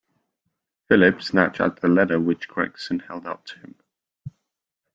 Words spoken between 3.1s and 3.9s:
out to him.